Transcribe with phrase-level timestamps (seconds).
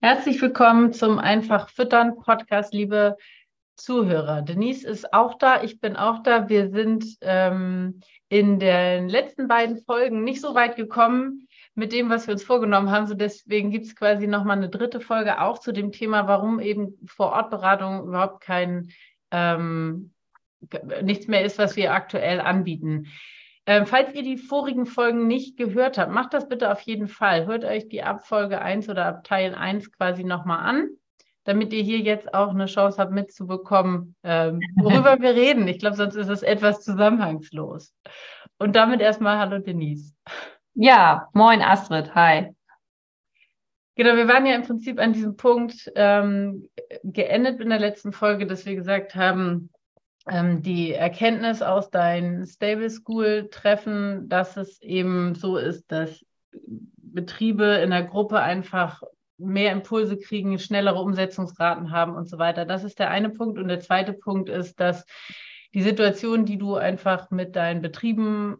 [0.00, 3.16] Herzlich willkommen zum Einfach Füttern Podcast, liebe
[3.74, 4.42] Zuhörer.
[4.42, 6.48] Denise ist auch da, ich bin auch da.
[6.48, 12.28] Wir sind ähm, in den letzten beiden Folgen nicht so weit gekommen mit dem, was
[12.28, 13.08] wir uns vorgenommen haben.
[13.08, 16.96] So deswegen gibt es quasi nochmal eine dritte Folge auch zu dem Thema, warum eben
[17.04, 18.92] Vor-Ort-Beratung überhaupt kein
[19.32, 20.12] ähm,
[21.02, 23.08] nichts mehr ist, was wir aktuell anbieten.
[23.68, 27.44] Ähm, falls ihr die vorigen Folgen nicht gehört habt, macht das bitte auf jeden Fall.
[27.44, 30.88] Hört euch die Abfolge 1 oder ab Teil 1 quasi nochmal an,
[31.44, 35.68] damit ihr hier jetzt auch eine Chance habt mitzubekommen, ähm, worüber wir reden.
[35.68, 37.94] Ich glaube, sonst ist es etwas zusammenhangslos.
[38.56, 40.14] Und damit erstmal Hallo Denise.
[40.72, 42.54] Ja, moin Astrid, hi.
[43.96, 46.70] Genau, wir waren ja im Prinzip an diesem Punkt ähm,
[47.02, 49.68] geendet in der letzten Folge, dass wir gesagt haben,
[50.30, 56.24] ähm, die Erkenntnis aus deinen Stable School Treffen, dass es eben so ist, dass
[56.96, 59.02] Betriebe in der Gruppe einfach
[59.38, 62.64] mehr Impulse kriegen, schnellere Umsetzungsraten haben und so weiter.
[62.64, 63.58] Das ist der eine Punkt.
[63.58, 65.06] Und der zweite Punkt ist, dass
[65.74, 68.56] die Situation, die du einfach mit deinen Betrieben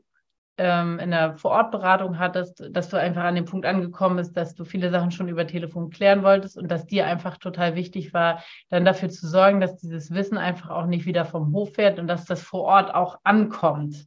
[0.58, 4.64] ähm, in der Vorortberatung hattest, dass du einfach an dem Punkt angekommen bist, dass du
[4.64, 8.84] viele Sachen schon über Telefon klären wolltest und dass dir einfach total wichtig war, dann
[8.84, 12.24] dafür zu sorgen, dass dieses Wissen einfach auch nicht wieder vom Hof fährt und dass
[12.24, 14.06] das vor Ort auch ankommt.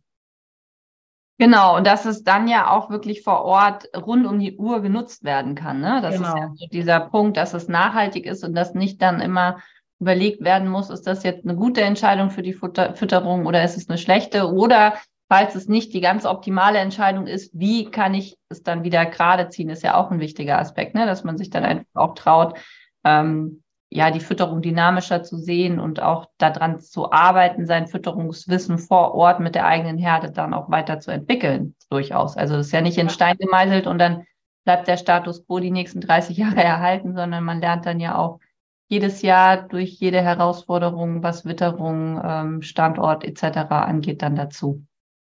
[1.38, 5.23] Genau, und dass es dann ja auch wirklich vor Ort rund um die Uhr genutzt
[5.23, 5.79] werden kann.
[5.79, 6.00] Ne?
[6.03, 6.28] Das genau.
[6.28, 9.57] ist ja so dieser Punkt, dass es nachhaltig ist und dass nicht dann immer
[10.00, 13.78] überlegt werden muss, ist das jetzt eine gute Entscheidung für die Futter Fütterung oder ist
[13.78, 14.51] es eine schlechte?
[14.51, 14.95] Oder
[15.31, 19.47] falls es nicht die ganz optimale Entscheidung ist, wie kann ich es dann wieder gerade
[19.47, 21.05] ziehen, ist ja auch ein wichtiger Aspekt, ne?
[21.05, 22.59] dass man sich dann einfach auch traut,
[23.05, 29.13] ähm, ja, die Fütterung dynamischer zu sehen und auch daran zu arbeiten, sein Fütterungswissen vor
[29.13, 32.35] Ort mit der eigenen Herde dann auch weiter zu entwickeln, durchaus.
[32.35, 34.25] Also es ist ja nicht in Stein gemeißelt und dann
[34.65, 38.41] bleibt der Status quo die nächsten 30 Jahre erhalten, sondern man lernt dann ja auch
[38.89, 43.71] jedes Jahr durch jede Herausforderung, was Witterung, ähm, Standort etc.
[43.71, 44.83] angeht, dann dazu.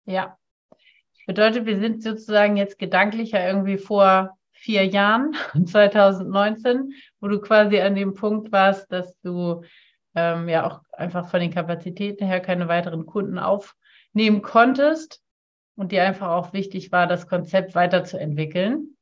[0.05, 0.37] Ja.
[1.27, 5.35] Bedeutet, wir sind sozusagen jetzt gedanklicher irgendwie vor vier Jahren,
[5.65, 9.63] 2019, wo du quasi an dem Punkt warst, dass du
[10.15, 15.21] ähm, ja auch einfach von den Kapazitäten her keine weiteren Kunden aufnehmen konntest
[15.75, 18.95] und dir einfach auch wichtig war, das Konzept weiterzuentwickeln.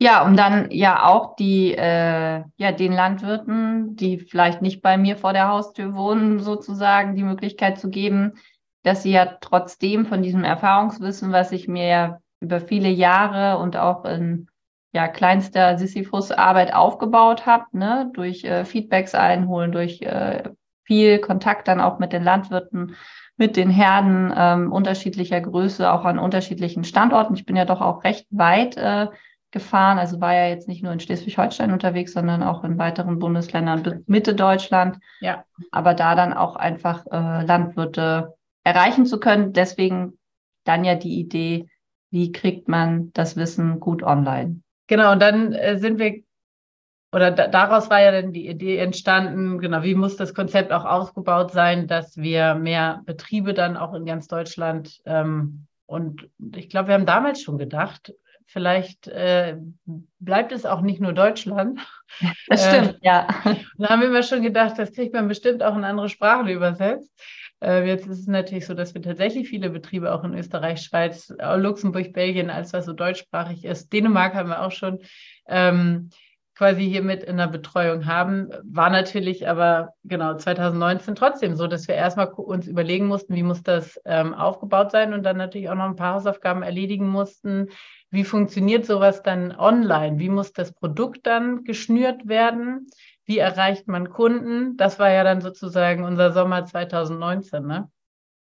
[0.00, 5.16] Ja, um dann ja auch die, äh, ja, den Landwirten, die vielleicht nicht bei mir
[5.16, 8.32] vor der Haustür wohnen, sozusagen die Möglichkeit zu geben,
[8.82, 13.76] dass sie ja trotzdem von diesem Erfahrungswissen, was ich mir ja über viele Jahre und
[13.76, 14.48] auch in
[14.92, 20.42] ja, kleinster Sisyphus-Arbeit aufgebaut habe, ne, durch äh, Feedbacks einholen, durch äh,
[20.84, 22.96] viel Kontakt dann auch mit den Landwirten,
[23.36, 27.34] mit den Herden ähm, unterschiedlicher Größe, auch an unterschiedlichen Standorten.
[27.34, 29.06] Ich bin ja doch auch recht weit äh,
[29.50, 33.82] gefahren, also war ja jetzt nicht nur in Schleswig-Holstein unterwegs, sondern auch in weiteren Bundesländern
[33.82, 34.98] bis Mitte Deutschland.
[35.20, 35.44] Ja.
[35.70, 38.34] Aber da dann auch einfach äh, Landwirte
[38.64, 39.52] erreichen zu können.
[39.52, 40.18] Deswegen
[40.64, 41.68] dann ja die Idee,
[42.10, 44.60] wie kriegt man das Wissen gut online?
[44.86, 46.22] Genau, und dann äh, sind wir,
[47.12, 50.84] oder da, daraus war ja dann die Idee entstanden, genau, wie muss das Konzept auch
[50.84, 56.88] aufgebaut sein, dass wir mehr Betriebe dann auch in ganz Deutschland ähm, und ich glaube,
[56.88, 58.14] wir haben damals schon gedacht,
[58.46, 59.56] vielleicht äh,
[60.18, 61.80] bleibt es auch nicht nur Deutschland.
[62.48, 63.26] Das stimmt, äh, ja.
[63.78, 67.10] Da haben wir immer schon gedacht, das kriegt man bestimmt auch in andere Sprachen übersetzt.
[67.62, 71.32] Äh, jetzt ist es natürlich so, dass wir tatsächlich viele Betriebe auch in Österreich, Schweiz,
[71.56, 73.92] Luxemburg, Belgien, alles was so deutschsprachig ist.
[73.92, 74.98] Dänemark haben wir auch schon
[75.46, 76.10] ähm,
[76.56, 78.48] quasi hier mit in der Betreuung haben.
[78.64, 83.62] War natürlich aber genau 2019 trotzdem so, dass wir erstmal uns überlegen mussten, wie muss
[83.62, 87.68] das ähm, aufgebaut sein und dann natürlich auch noch ein paar Hausaufgaben erledigen mussten.
[88.10, 90.18] Wie funktioniert sowas dann online?
[90.18, 92.88] Wie muss das Produkt dann geschnürt werden?
[93.24, 94.76] Wie erreicht man Kunden?
[94.76, 97.90] Das war ja dann sozusagen unser Sommer 2019, ne?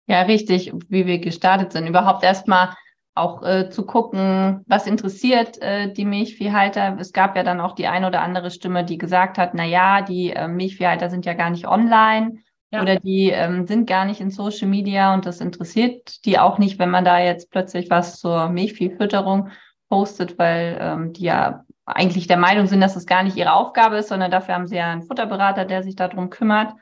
[0.07, 1.87] Ja, richtig, wie wir gestartet sind.
[1.87, 2.75] Überhaupt erstmal
[3.15, 6.97] auch äh, zu gucken, was interessiert äh, die Milchviehhalter.
[6.99, 10.03] Es gab ja dann auch die eine oder andere Stimme, die gesagt hat, na ja,
[10.03, 12.39] die äh, Milchviehhalter sind ja gar nicht online
[12.73, 12.83] ja.
[12.83, 16.79] oder die ähm, sind gar nicht in Social Media und das interessiert die auch nicht,
[16.79, 19.51] wenn man da jetzt plötzlich was zur Milchviehfütterung
[19.89, 23.99] postet, weil ähm, die ja eigentlich der Meinung sind, dass es gar nicht ihre Aufgabe
[23.99, 26.75] ist, sondern dafür haben sie ja einen Futterberater, der sich darum kümmert.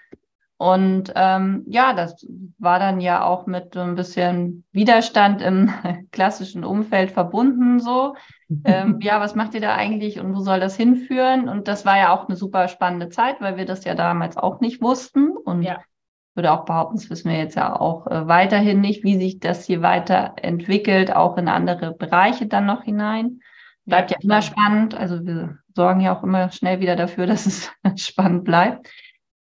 [0.62, 2.24] Und ähm, ja, das
[2.58, 5.72] war dann ja auch mit so ein bisschen Widerstand im
[6.12, 7.80] klassischen Umfeld verbunden.
[7.80, 8.14] So,
[8.62, 11.48] ähm, ja, was macht ihr da eigentlich und wo soll das hinführen?
[11.48, 14.60] Und das war ja auch eine super spannende Zeit, weil wir das ja damals auch
[14.60, 15.32] nicht wussten.
[15.36, 15.80] Und ja.
[16.36, 19.64] würde auch behaupten, das wissen wir jetzt ja auch äh, weiterhin nicht, wie sich das
[19.64, 23.40] hier weiterentwickelt, auch in andere Bereiche dann noch hinein.
[23.84, 24.94] Bleibt ja, ja immer spannend.
[24.94, 28.88] Also wir sorgen ja auch immer schnell wieder dafür, dass es spannend bleibt.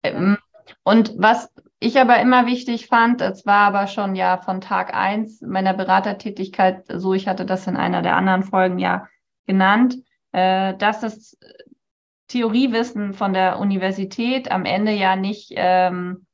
[0.02, 0.38] Ähm,
[0.82, 5.40] und was ich aber immer wichtig fand, das war aber schon ja von Tag eins
[5.40, 9.08] meiner Beratertätigkeit so, ich hatte das in einer der anderen Folgen ja
[9.46, 9.96] genannt,
[10.32, 11.36] äh, dass das
[12.28, 16.26] Theoriewissen von der Universität am Ende ja nicht ähm,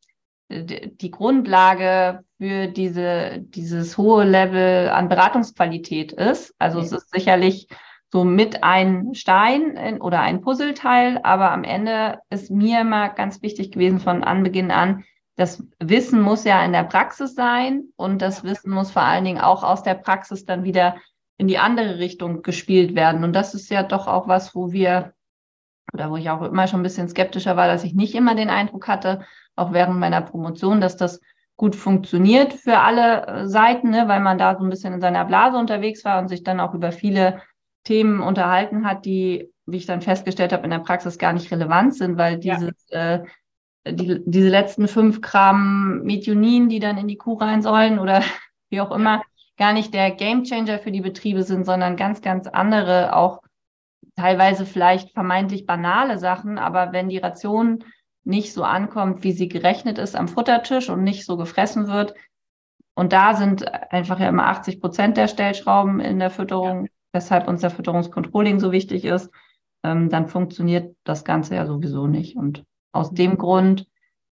[0.51, 6.55] die Grundlage für diese, dieses hohe Level an Beratungsqualität ist.
[6.59, 6.87] Also okay.
[6.87, 7.69] es ist sicherlich
[8.13, 11.21] so mit ein Stein in, oder ein Puzzleteil.
[11.23, 15.05] Aber am Ende ist mir immer ganz wichtig gewesen von Anbeginn an,
[15.37, 19.41] das Wissen muss ja in der Praxis sein und das Wissen muss vor allen Dingen
[19.41, 20.97] auch aus der Praxis dann wieder
[21.37, 23.23] in die andere Richtung gespielt werden.
[23.23, 25.13] Und das ist ja doch auch was, wo wir
[25.93, 28.51] oder wo ich auch immer schon ein bisschen skeptischer war, dass ich nicht immer den
[28.51, 29.25] Eindruck hatte,
[29.55, 31.21] auch während meiner Promotion, dass das
[31.57, 35.25] gut funktioniert für alle äh, Seiten, ne, weil man da so ein bisschen in seiner
[35.25, 37.41] Blase unterwegs war und sich dann auch über viele
[37.87, 41.95] Themen unterhalten hat, die, wie ich dann festgestellt habe, in der Praxis gar nicht relevant
[41.95, 43.15] sind, weil dieses, ja.
[43.15, 43.25] äh,
[43.89, 48.23] die, diese letzten fünf Gramm Methionin, die dann in die Kuh rein sollen oder
[48.71, 49.23] wie auch immer,
[49.57, 53.41] gar nicht der Gamechanger für die Betriebe sind, sondern ganz, ganz andere, auch
[54.17, 56.59] teilweise vielleicht vermeintlich banale Sachen.
[56.59, 57.85] Aber wenn die Ration
[58.25, 62.15] nicht so ankommt, wie sie gerechnet ist am Futtertisch und nicht so gefressen wird,
[62.99, 67.71] und da sind einfach ja immer 80 Prozent der Stellschrauben in der Fütterung weshalb unser
[67.71, 69.31] Fütterungscontrolling so wichtig ist,
[69.83, 72.37] ähm, dann funktioniert das Ganze ja sowieso nicht.
[72.37, 73.87] Und aus dem Grund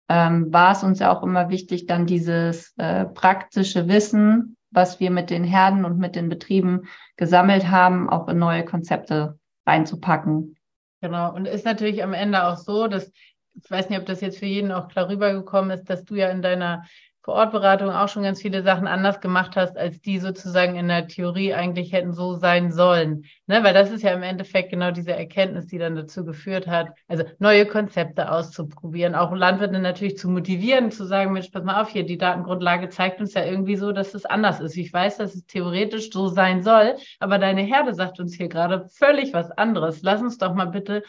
[0.10, 5.12] ähm, war es uns ja auch immer wichtig, dann dieses äh, praktische Wissen, was wir
[5.12, 6.88] mit den Herden und mit den Betrieben
[7.18, 10.58] gesammelt haben, auch in neue Konzepte reinzupacken.
[11.02, 11.34] Genau.
[11.34, 13.12] Und ist natürlich am Ende auch so, dass
[13.54, 16.30] ich weiß nicht, ob das jetzt für jeden auch klar rübergekommen ist, dass du ja
[16.30, 16.86] in deiner
[17.24, 21.54] Vorortberatung auch schon ganz viele Sachen anders gemacht hast, als die sozusagen in der Theorie
[21.54, 23.26] eigentlich hätten so sein sollen.
[23.46, 23.64] Ne?
[23.64, 27.24] Weil das ist ja im Endeffekt genau diese Erkenntnis, die dann dazu geführt hat, also
[27.38, 32.06] neue Konzepte auszuprobieren, auch Landwirte natürlich zu motivieren, zu sagen, Mensch, pass mal auf hier,
[32.06, 34.76] die Datengrundlage zeigt uns ja irgendwie so, dass es anders ist.
[34.76, 38.88] Ich weiß, dass es theoretisch so sein soll, aber deine Herde sagt uns hier gerade
[38.90, 40.02] völlig was anderes.
[40.02, 41.04] Lass uns doch mal bitte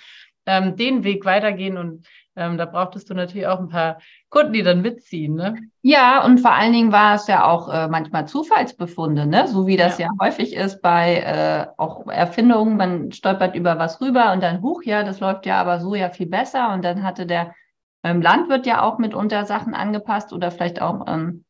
[0.47, 3.99] ähm, den Weg weitergehen und ähm, da brauchtest du natürlich auch ein paar
[4.31, 5.55] Kunden, die dann mitziehen, ne?
[5.83, 9.47] Ja, und vor allen Dingen war es ja auch äh, manchmal Zufallsbefunde, ne?
[9.49, 12.77] So wie das ja, ja häufig ist bei äh, auch Erfindungen.
[12.77, 16.09] Man stolpert über was rüber und dann, huch, ja, das läuft ja aber so ja
[16.09, 16.73] viel besser.
[16.73, 17.55] Und dann hatte der
[18.03, 21.45] ähm, Landwirt ja auch mitunter Sachen angepasst oder vielleicht auch ähm,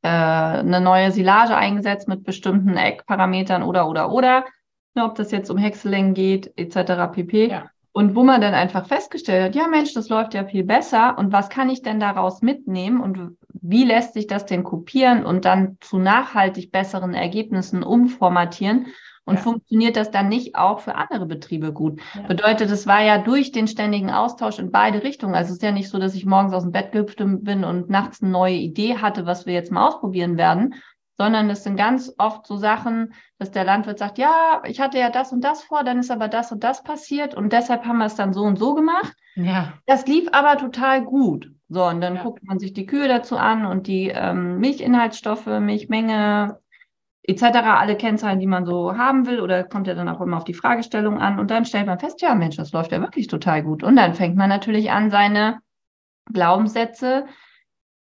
[0.00, 4.44] äh, eine neue Silage eingesetzt mit bestimmten Eckparametern oder oder oder.
[4.94, 7.12] Ne, ob das jetzt um Häckselängen geht, etc.
[7.12, 7.50] pp.
[7.50, 7.71] Ja.
[7.94, 11.30] Und wo man dann einfach festgestellt hat, ja Mensch, das läuft ja viel besser und
[11.30, 15.76] was kann ich denn daraus mitnehmen und wie lässt sich das denn kopieren und dann
[15.80, 18.86] zu nachhaltig besseren Ergebnissen umformatieren
[19.24, 19.40] und ja.
[19.42, 22.00] funktioniert das dann nicht auch für andere Betriebe gut?
[22.14, 22.22] Ja.
[22.22, 25.34] Bedeutet, es war ja durch den ständigen Austausch in beide Richtungen.
[25.34, 27.90] Also es ist ja nicht so, dass ich morgens aus dem Bett gehüpft bin und
[27.90, 30.76] nachts eine neue Idee hatte, was wir jetzt mal ausprobieren werden,
[31.18, 35.10] sondern es sind ganz oft so Sachen, dass der Landwirt sagt, ja, ich hatte ja
[35.10, 38.06] das und das vor, dann ist aber das und das passiert und deshalb haben wir
[38.06, 39.14] es dann so und so gemacht.
[39.34, 39.74] Ja.
[39.86, 41.50] Das lief aber total gut.
[41.68, 42.22] So, und dann ja.
[42.22, 46.58] guckt man sich die Kühe dazu an und die ähm, Milchinhaltsstoffe, Milchmenge,
[47.22, 50.44] etc., alle Kennzahlen, die man so haben will, oder kommt ja dann auch immer auf
[50.44, 53.62] die Fragestellung an und dann stellt man fest, ja, Mensch, das läuft ja wirklich total
[53.62, 53.82] gut.
[53.82, 55.60] Und dann fängt man natürlich an, seine
[56.30, 57.24] Glaubenssätze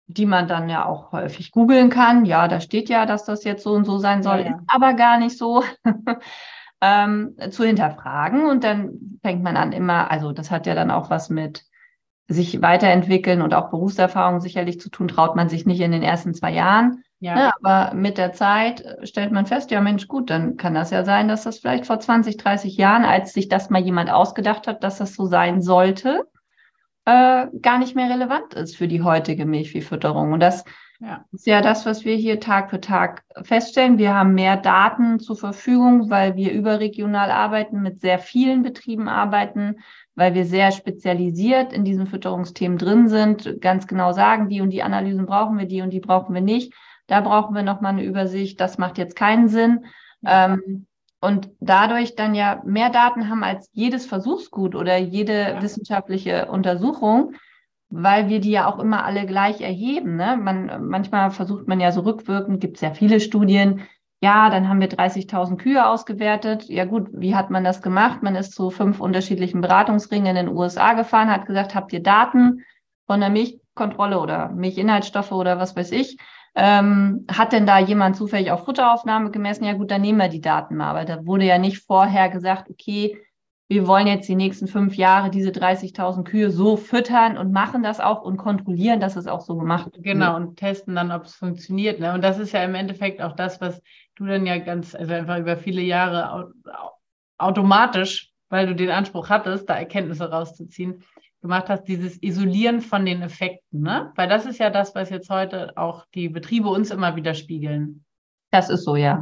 [0.10, 2.26] die man dann ja auch häufig googeln kann.
[2.26, 4.52] Ja, da steht ja, dass das jetzt so und so sein soll, ja, ja.
[4.56, 5.64] ist aber gar nicht so.
[6.82, 11.10] ähm, zu hinterfragen und dann fängt man an immer, also das hat ja dann auch
[11.10, 11.66] was mit
[12.28, 16.34] sich weiterentwickeln und auch Berufserfahrung sicherlich zu tun, traut man sich nicht in den ersten
[16.34, 17.04] zwei Jahren.
[17.20, 17.36] Ja.
[17.36, 21.04] Ne, aber mit der Zeit stellt man fest, ja Mensch, gut, dann kann das ja
[21.04, 24.84] sein, dass das vielleicht vor 20, 30 Jahren, als sich das mal jemand ausgedacht hat,
[24.84, 26.28] dass das so sein sollte,
[27.10, 30.32] äh, gar nicht mehr relevant ist für die heutige Milchviehfütterung.
[30.32, 30.64] Und das
[31.00, 31.26] ja.
[31.32, 33.98] ist ja das, was wir hier Tag für Tag feststellen.
[33.98, 39.78] Wir haben mehr Daten zur Verfügung, weil wir überregional arbeiten, mit sehr vielen Betrieben arbeiten,
[40.14, 44.84] weil wir sehr spezialisiert in diesen Fütterungsthemen drin sind, ganz genau sagen, die und die
[44.84, 46.74] Analysen brauchen wir, die und die brauchen wir nicht.
[47.08, 48.60] Da brauchen wir nochmal eine Übersicht.
[48.60, 49.86] Das macht jetzt keinen Sinn.
[50.24, 50.86] Ähm,
[51.22, 55.62] und dadurch dann ja mehr Daten haben als jedes Versuchsgut oder jede ja.
[55.62, 57.34] wissenschaftliche Untersuchung,
[57.90, 60.16] weil wir die ja auch immer alle gleich erheben.
[60.16, 60.38] Ne?
[60.38, 63.82] Man, manchmal versucht man ja so rückwirkend, gibt es ja viele Studien,
[64.22, 66.66] ja, dann haben wir 30.000 Kühe ausgewertet.
[66.68, 68.22] Ja gut, wie hat man das gemacht?
[68.22, 72.66] Man ist zu fünf unterschiedlichen Beratungsringen in den USA gefahren, hat gesagt, habt ihr Daten
[73.08, 76.18] von der Milchkontrolle oder Milchinhaltsstoffe oder was weiß ich?
[76.56, 79.64] Ähm, hat denn da jemand zufällig auf Futteraufnahme gemessen?
[79.64, 80.90] Ja gut, dann nehmen wir die Daten mal.
[80.90, 83.18] Aber da wurde ja nicht vorher gesagt, okay,
[83.70, 88.00] wir wollen jetzt die nächsten fünf Jahre diese 30.000 Kühe so füttern und machen das
[88.00, 90.04] auch und kontrollieren, dass es auch so gemacht wird.
[90.04, 92.00] Genau, und testen dann, ob es funktioniert.
[92.00, 92.14] Ne?
[92.14, 93.80] Und das ist ja im Endeffekt auch das, was
[94.16, 96.52] du dann ja ganz, also einfach über viele Jahre
[97.38, 101.04] automatisch, weil du den Anspruch hattest, da Erkenntnisse rauszuziehen,
[101.42, 104.12] gemacht hast, dieses Isolieren von den Effekten, ne?
[104.16, 108.04] Weil das ist ja das, was jetzt heute auch die Betriebe uns immer wieder spiegeln.
[108.52, 109.22] Das ist so, ja.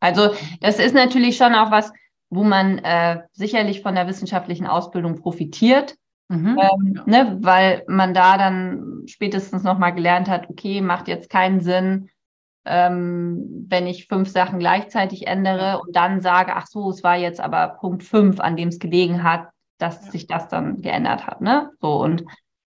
[0.00, 1.92] Also das ist natürlich schon auch was,
[2.30, 5.94] wo man äh, sicherlich von der wissenschaftlichen Ausbildung profitiert,
[6.28, 11.60] mhm, ähm, ne, weil man da dann spätestens nochmal gelernt hat, okay, macht jetzt keinen
[11.60, 12.10] Sinn,
[12.66, 17.40] ähm, wenn ich fünf Sachen gleichzeitig ändere und dann sage, ach so, es war jetzt
[17.40, 19.48] aber Punkt fünf, an dem es gelegen hat,
[19.84, 20.10] dass ja.
[20.12, 21.40] sich das dann geändert hat.
[21.40, 21.70] Ne?
[21.80, 22.24] So und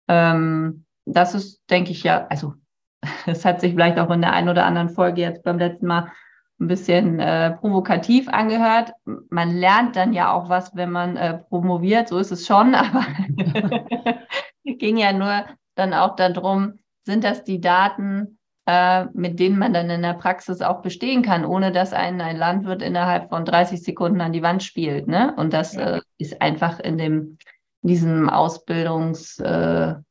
[0.08, 2.54] ähm, das ist, denke ich, ja, also
[3.26, 6.12] es hat sich vielleicht auch in der einen oder anderen Folge jetzt beim letzten Mal
[6.60, 8.92] ein bisschen äh, provokativ angehört.
[9.30, 13.06] Man lernt dann ja auch was, wenn man äh, promoviert, so ist es schon, aber
[14.64, 18.39] ging ja nur dann auch darum, sind das die Daten,
[18.70, 22.38] äh, mit denen man dann in der Praxis auch bestehen kann, ohne dass einen ein
[22.38, 25.08] Landwirt innerhalb von 30 Sekunden an die Wand spielt.
[25.08, 25.34] Ne?
[25.38, 27.38] Und das äh, ist einfach in dem
[27.82, 30.04] in diesem Ausbildungsprogramm,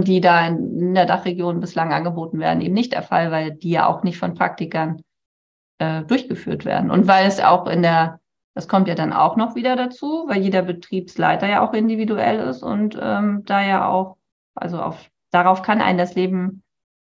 [0.00, 3.52] äh, die da in, in der Dachregion bislang angeboten werden, eben nicht der Fall, weil
[3.52, 5.00] die ja auch nicht von Praktikern
[5.78, 6.90] äh, durchgeführt werden.
[6.90, 8.20] Und weil es auch in der,
[8.54, 12.62] das kommt ja dann auch noch wieder dazu, weil jeder Betriebsleiter ja auch individuell ist
[12.62, 14.16] und ähm, da ja auch,
[14.54, 16.64] also auf, darauf kann einen das Leben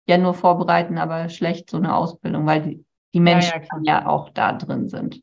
[0.07, 4.07] ja nur vorbereiten, aber schlecht so eine Ausbildung, weil die, die Menschen ja, ja, ja
[4.07, 5.21] auch da drin sind.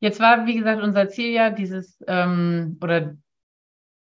[0.00, 3.16] Jetzt war, wie gesagt, unser Ziel ja dieses, ähm, oder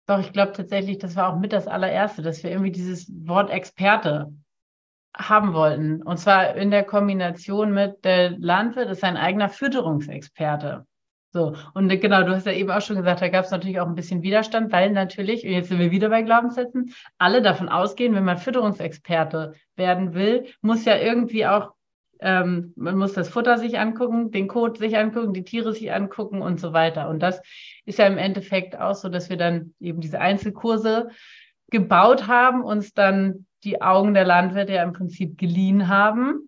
[0.05, 3.49] doch, ich glaube tatsächlich, das war auch mit das allererste, dass wir irgendwie dieses Wort
[3.49, 4.33] Experte
[5.15, 6.01] haben wollten.
[6.01, 10.85] Und zwar in der Kombination mit der Landwirt ist ein eigener Fütterungsexperte.
[11.33, 13.87] So, und genau, du hast ja eben auch schon gesagt, da gab es natürlich auch
[13.87, 18.13] ein bisschen Widerstand, weil natürlich, und jetzt sind wir wieder bei Glaubenssätzen, alle davon ausgehen,
[18.13, 21.71] wenn man Fütterungsexperte werden will, muss ja irgendwie auch,
[22.19, 26.43] ähm, man muss das Futter sich angucken, den Kot sich angucken, die Tiere sich angucken
[26.43, 27.09] und so weiter.
[27.09, 27.41] Und das
[27.85, 31.09] ist ja im Endeffekt auch so, dass wir dann eben diese Einzelkurse
[31.71, 36.47] gebaut haben, uns dann die Augen der Landwirte ja im Prinzip geliehen haben,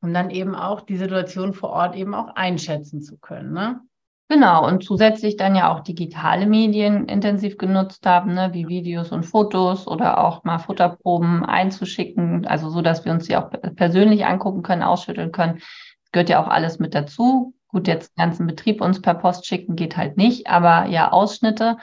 [0.00, 3.52] um dann eben auch die Situation vor Ort eben auch einschätzen zu können.
[3.52, 3.80] Ne?
[4.28, 9.22] Genau, und zusätzlich dann ja auch digitale Medien intensiv genutzt haben, ne, wie Videos und
[9.22, 14.64] Fotos oder auch mal Futterproben einzuschicken, also so, dass wir uns die auch persönlich angucken
[14.64, 15.58] können, ausschütteln können.
[15.58, 17.54] Das gehört ja auch alles mit dazu.
[17.68, 21.76] Gut, jetzt den ganzen Betrieb uns per Post schicken geht halt nicht, aber ja Ausschnitte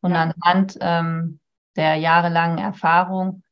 [0.00, 1.38] und anhand ähm,
[1.76, 3.42] der jahrelangen Erfahrung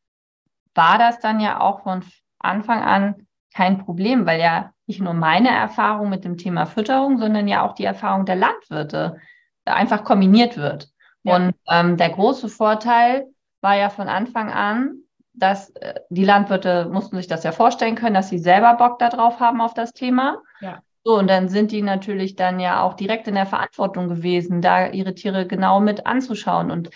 [0.74, 2.02] war das dann ja auch von
[2.38, 7.46] Anfang an kein Problem, weil ja nicht nur meine Erfahrung mit dem Thema Fütterung, sondern
[7.46, 9.18] ja auch die Erfahrung der Landwirte
[9.64, 10.88] einfach kombiniert wird.
[11.22, 11.36] Ja.
[11.36, 13.26] Und ähm, der große Vorteil
[13.60, 15.02] war ja von Anfang an,
[15.34, 19.40] dass äh, die Landwirte mussten sich das ja vorstellen können, dass sie selber Bock darauf
[19.40, 20.42] haben auf das Thema.
[20.60, 20.82] Ja.
[21.04, 24.88] So, und dann sind die natürlich dann ja auch direkt in der Verantwortung gewesen, da
[24.88, 26.70] ihre Tiere genau mit anzuschauen.
[26.70, 26.90] Und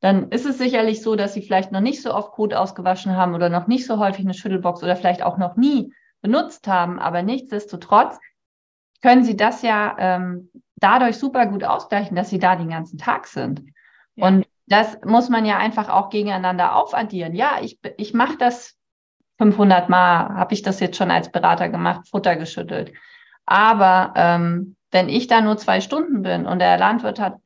[0.00, 3.34] dann ist es sicherlich so, dass sie vielleicht noch nicht so oft Kot ausgewaschen haben
[3.34, 6.98] oder noch nicht so häufig eine Schüttelbox oder vielleicht auch noch nie benutzt haben.
[6.98, 8.18] Aber nichtsdestotrotz
[9.02, 13.26] können sie das ja ähm, dadurch super gut ausgleichen, dass sie da den ganzen Tag
[13.26, 13.62] sind.
[14.16, 14.26] Ja.
[14.26, 17.34] Und das muss man ja einfach auch gegeneinander aufaddieren.
[17.34, 18.76] Ja, ich, ich mache das
[19.38, 22.92] 500 Mal, habe ich das jetzt schon als Berater gemacht, Futter geschüttelt.
[23.46, 27.36] Aber ähm, wenn ich da nur zwei Stunden bin und der Landwirt hat,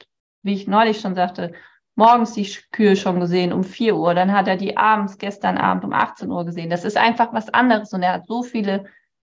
[0.43, 1.53] wie ich neulich schon sagte,
[1.95, 5.85] morgens die Kühe schon gesehen um 4 Uhr, dann hat er die abends, gestern Abend
[5.85, 6.71] um 18 Uhr gesehen.
[6.71, 8.85] Das ist einfach was anderes und er hat so viele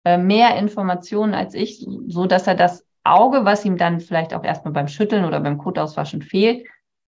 [0.04, 4.44] äh, mehr Informationen als ich, so dass er das Auge, was ihm dann vielleicht auch
[4.44, 6.66] erstmal beim Schütteln oder beim Kotauswaschen fehlt,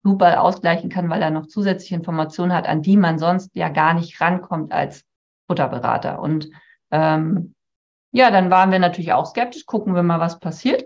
[0.02, 3.94] super ausgleichen kann, weil er noch zusätzliche Informationen hat, an die man sonst ja gar
[3.94, 5.04] nicht rankommt als
[5.46, 6.20] Futterberater.
[6.20, 6.50] Und
[6.90, 7.54] ähm,
[8.12, 10.84] ja, dann waren wir natürlich auch skeptisch, gucken wir mal, was passiert.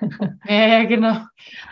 [0.46, 1.18] Ja, ja, genau.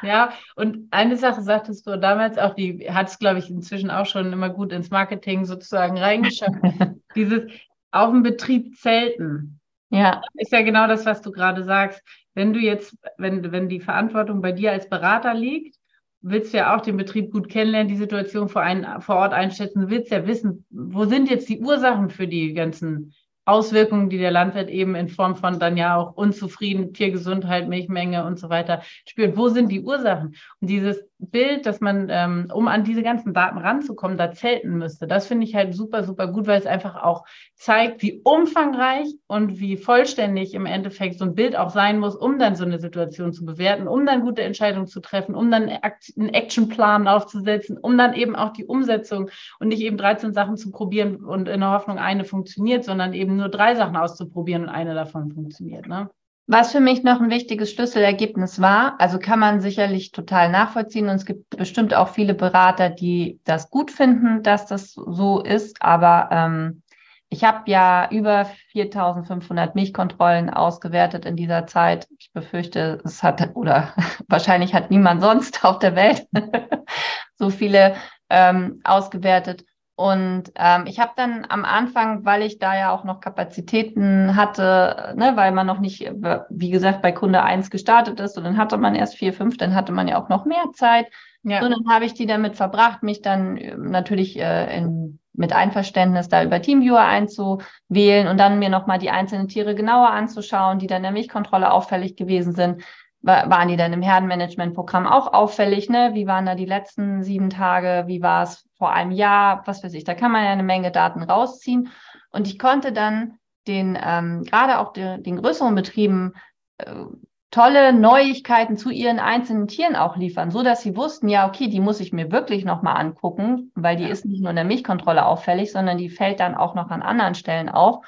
[0.03, 4.07] Ja, und eine Sache sagtest du damals auch, die hat es, glaube ich, inzwischen auch
[4.07, 6.59] schon immer gut ins Marketing sozusagen reingeschafft.
[7.15, 7.43] Dieses
[7.91, 9.61] auf dem Betrieb zelten.
[9.91, 10.21] Ja.
[10.35, 12.03] Ist ja genau das, was du gerade sagst.
[12.35, 15.77] Wenn du jetzt, wenn, wenn die Verantwortung bei dir als Berater liegt,
[16.21, 19.89] willst du ja auch den Betrieb gut kennenlernen, die Situation vor, ein, vor Ort einschätzen,
[19.89, 23.15] willst ja wissen, wo sind jetzt die Ursachen für die ganzen
[23.49, 28.39] Auswirkungen, die der Landwirt eben in Form von dann ja auch unzufrieden, Tiergesundheit, Milchmenge und
[28.39, 29.37] so weiter spürt.
[29.37, 30.37] Wo sind die Ursachen?
[30.61, 35.09] Und dieses Bild, dass man, ähm, um an diese ganzen Daten ranzukommen, da zelten müsste,
[35.09, 39.59] das finde ich halt super, super gut, weil es einfach auch zeigt, wie umfangreich und
[39.59, 43.33] wie vollständig im Endeffekt so ein Bild auch sein muss, um dann so eine Situation
[43.33, 48.15] zu bewerten, um dann gute Entscheidungen zu treffen, um dann einen Actionplan aufzusetzen, um dann
[48.15, 51.99] eben auch die Umsetzung und nicht eben 13 Sachen zu probieren und in der Hoffnung,
[51.99, 55.89] eine funktioniert, sondern eben nur drei Sachen auszuprobieren und eine davon funktioniert.
[55.89, 56.11] Ne?
[56.51, 61.17] Was für mich noch ein wichtiges Schlüsselergebnis war, also kann man sicherlich total nachvollziehen und
[61.17, 66.31] es gibt bestimmt auch viele Berater, die das gut finden, dass das so ist, aber
[66.33, 66.83] ähm,
[67.29, 72.09] ich habe ja über 4500 Milchkontrollen ausgewertet in dieser Zeit.
[72.19, 73.93] Ich befürchte, es hat oder
[74.29, 76.27] wahrscheinlich hat niemand sonst auf der Welt
[77.35, 77.95] so viele
[78.31, 79.67] ähm, ausgewertet.
[79.99, 85.13] Und ähm, ich habe dann am Anfang, weil ich da ja auch noch Kapazitäten hatte,
[85.17, 86.09] ne, weil man noch nicht,
[86.51, 89.75] wie gesagt, bei Kunde 1 gestartet ist und dann hatte man erst vier, fünf, dann
[89.75, 91.07] hatte man ja auch noch mehr Zeit.
[91.43, 91.65] Ja.
[91.65, 96.29] Und dann habe ich die damit verbracht, mich dann äh, natürlich äh, in, mit Einverständnis
[96.29, 100.99] da über Teamviewer einzuwählen und dann mir nochmal die einzelnen Tiere genauer anzuschauen, die dann
[100.99, 102.85] in der Milchkontrolle auffällig gewesen sind
[103.21, 105.89] waren die dann im Herdenmanagementprogramm auch auffällig?
[105.89, 106.11] Ne?
[106.15, 108.05] Wie waren da die letzten sieben Tage?
[108.07, 109.63] Wie war es vor einem Jahr?
[109.67, 111.91] Was weiß ich, da kann man ja eine Menge Daten rausziehen.
[112.31, 116.35] Und ich konnte dann den, ähm, gerade auch de, den größeren Betrieben
[116.79, 117.05] äh,
[117.51, 121.81] tolle Neuigkeiten zu ihren einzelnen Tieren auch liefern, so dass sie wussten, ja, okay, die
[121.81, 124.11] muss ich mir wirklich nochmal angucken, weil die ja.
[124.11, 127.35] ist nicht nur in der Milchkontrolle auffällig, sondern die fällt dann auch noch an anderen
[127.35, 128.05] Stellen auf.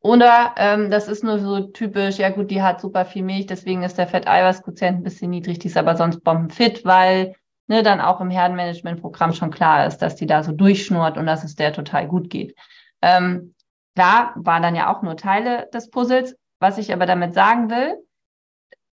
[0.00, 3.82] Oder ähm, das ist nur so typisch, ja gut, die hat super viel Milch, deswegen
[3.82, 7.34] ist der Fetteiweißquotient ein bisschen niedrig, die ist aber sonst bombenfit, weil
[7.66, 11.42] ne, dann auch im Herdenmanagementprogramm schon klar ist, dass die da so durchschnurrt und dass
[11.42, 12.56] es der total gut geht.
[13.02, 13.54] Ähm,
[13.96, 16.36] klar, waren dann ja auch nur Teile des Puzzles.
[16.60, 17.94] Was ich aber damit sagen will,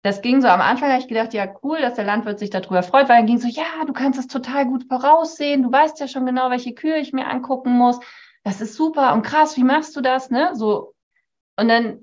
[0.03, 2.81] das ging so am Anfang, habe ich gedacht, ja, cool, dass der Landwirt sich darüber
[2.81, 6.07] freut, weil dann ging so, ja, du kannst es total gut voraussehen, du weißt ja
[6.07, 7.99] schon genau, welche Kühe ich mir angucken muss
[8.43, 10.29] das ist super und krass, wie machst du das?
[10.29, 10.51] Ne?
[10.53, 10.93] So,
[11.57, 11.99] und dann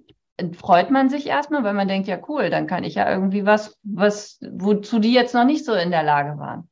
[0.55, 3.77] freut man sich erstmal, weil man denkt, ja, cool, dann kann ich ja irgendwie was,
[3.83, 6.70] was, wozu die jetzt noch nicht so in der Lage waren.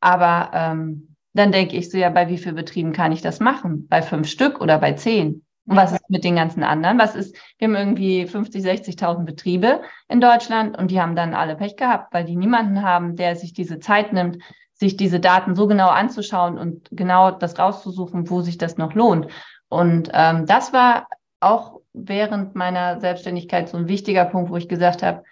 [0.00, 3.88] Aber ähm, dann denke ich so, ja, bei wie vielen Betrieben kann ich das machen?
[3.88, 5.44] Bei fünf Stück oder bei zehn?
[5.66, 6.98] Und was ist mit den ganzen anderen?
[6.98, 11.56] Was ist, wir haben irgendwie 50, 60.000 Betriebe in Deutschland und die haben dann alle
[11.56, 14.38] Pech gehabt, weil die niemanden haben, der sich diese Zeit nimmt,
[14.78, 19.28] sich diese Daten so genau anzuschauen und genau das rauszusuchen, wo sich das noch lohnt.
[19.68, 21.08] Und ähm, das war
[21.40, 25.24] auch während meiner Selbstständigkeit so ein wichtiger Punkt, wo ich gesagt habe,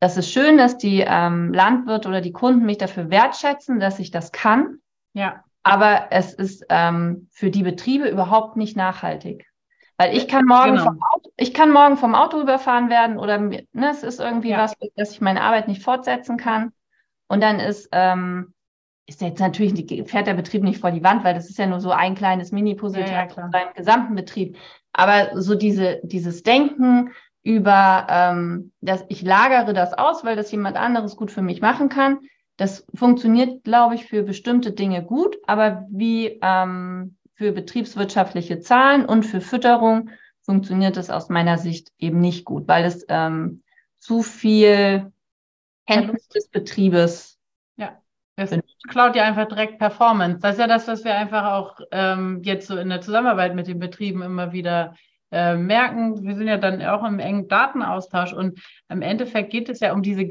[0.00, 4.10] das ist schön, dass die ähm, Landwirte oder die Kunden mich dafür wertschätzen, dass ich
[4.10, 4.78] das kann.
[5.12, 5.44] Ja.
[5.62, 9.46] Aber es ist ähm, für die Betriebe überhaupt nicht nachhaltig.
[9.96, 10.84] Weil ich kann morgen genau.
[10.84, 14.58] vom Auto, ich kann morgen vom Auto überfahren werden oder ne, es ist irgendwie ja.
[14.58, 16.72] was, dass ich meine Arbeit nicht fortsetzen kann.
[17.28, 18.53] Und dann ist ähm,
[19.06, 21.80] ist jetzt natürlich, fährt der Betrieb nicht vor die Wand, weil das ist ja nur
[21.80, 24.56] so ein kleines Mini-Puzzleteil ja, ja, beim gesamten Betrieb.
[24.92, 27.10] Aber so diese, dieses Denken
[27.42, 31.90] über, ähm, dass ich lagere das aus, weil das jemand anderes gut für mich machen
[31.90, 32.20] kann,
[32.56, 39.24] das funktioniert, glaube ich, für bestimmte Dinge gut, aber wie ähm, für betriebswirtschaftliche Zahlen und
[39.24, 40.10] für Fütterung
[40.42, 43.62] funktioniert es aus meiner Sicht eben nicht gut, weil es ähm,
[43.98, 45.12] zu viel
[45.86, 47.33] Kenntnis des Betriebes
[48.36, 48.50] es
[48.88, 50.40] klaut ja einfach direkt Performance.
[50.40, 53.66] Das ist ja das, was wir einfach auch ähm, jetzt so in der Zusammenarbeit mit
[53.66, 54.94] den Betrieben immer wieder
[55.34, 59.80] äh, merken, wir sind ja dann auch im engen Datenaustausch und im Endeffekt geht es
[59.80, 60.24] ja um diese,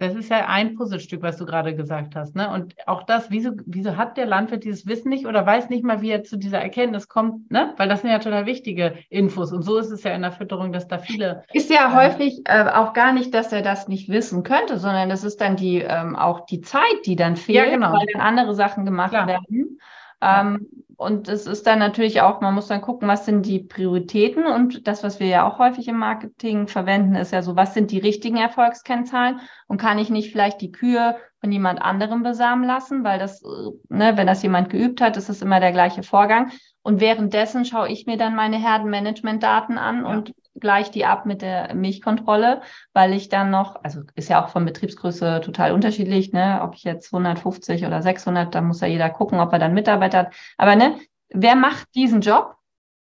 [0.00, 2.34] das ist ja ein Puzzlestück, was du gerade gesagt hast.
[2.34, 2.50] Ne?
[2.50, 6.02] Und auch das, wieso, wieso hat der Landwirt dieses Wissen nicht oder weiß nicht mal,
[6.02, 7.72] wie er zu dieser Erkenntnis kommt, ne?
[7.76, 9.52] Weil das sind ja total wichtige Infos.
[9.52, 11.44] Und so ist es ja in der Fütterung, dass da viele.
[11.52, 15.08] Ist ja äh, häufig äh, auch gar nicht, dass er das nicht wissen könnte, sondern
[15.08, 17.92] das ist dann die ähm, auch die Zeit, die dann fehlt, ja, genau.
[17.92, 19.28] weil dann andere Sachen gemacht Klar.
[19.28, 19.78] werden.
[20.20, 20.66] Ähm,
[20.98, 24.46] und es ist dann natürlich auch, man muss dann gucken, was sind die Prioritäten.
[24.46, 27.92] Und das, was wir ja auch häufig im Marketing verwenden, ist ja so, was sind
[27.92, 29.38] die richtigen Erfolgskennzahlen?
[29.68, 33.70] Und kann ich nicht vielleicht die Kühe von jemand anderem besamen lassen, weil das, äh,
[33.90, 36.50] ne, wenn das jemand geübt hat, ist es immer der gleiche Vorgang.
[36.82, 40.10] Und währenddessen schaue ich mir dann meine Herdenmanagement-Daten an ja.
[40.10, 42.62] und gleiche die ab mit der Milchkontrolle,
[42.92, 46.84] weil ich dann noch, also ist ja auch von Betriebsgröße total unterschiedlich, ne, ob ich
[46.84, 50.34] jetzt 150 oder 600, da muss ja jeder gucken, ob er dann Mitarbeiter hat.
[50.56, 52.56] Aber ne, wer macht diesen Job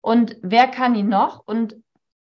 [0.00, 1.42] und wer kann ihn noch?
[1.46, 1.76] Und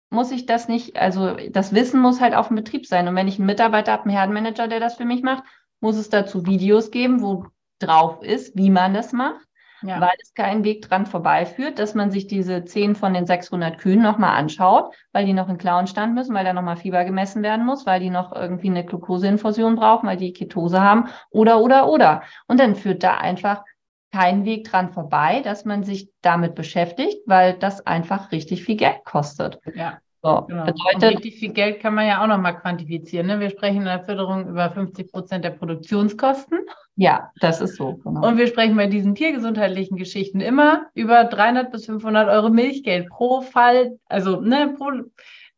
[0.10, 3.08] muss ich das nicht, also das Wissen muss halt auf dem Betrieb sein.
[3.08, 5.44] Und wenn ich einen Mitarbeiter habe, einen Herdenmanager, der das für mich macht,
[5.80, 7.46] muss es dazu Videos geben, wo
[7.80, 9.48] drauf ist, wie man das macht,
[9.84, 10.02] ja.
[10.02, 14.02] weil es keinen Weg dran vorbeiführt, dass man sich diese 10 von den 600 Kühen
[14.02, 17.86] nochmal anschaut, weil die noch in Klauenstand müssen, weil da nochmal Fieber gemessen werden muss,
[17.86, 22.24] weil die noch irgendwie eine Glukoseinfusion brauchen, weil die Ketose haben oder, oder, oder.
[22.48, 23.64] Und dann führt da einfach
[24.12, 29.06] kein Weg dran vorbei, dass man sich damit beschäftigt, weil das einfach richtig viel Geld
[29.06, 29.60] kostet.
[29.74, 30.00] Ja.
[30.24, 30.66] So, genau.
[30.66, 33.26] bedeutet, Und richtig viel Geld kann man ja auch nochmal quantifizieren.
[33.26, 33.40] Ne?
[33.40, 36.60] Wir sprechen in der Förderung über 50 Prozent der Produktionskosten.
[37.02, 37.96] Ja, das ist so.
[38.04, 38.28] Genau.
[38.28, 43.42] Und wir sprechen bei diesen tiergesundheitlichen Geschichten immer über 300 bis 500 Euro Milchgeld pro
[43.42, 43.98] Fall.
[44.06, 44.92] Also ne, pro,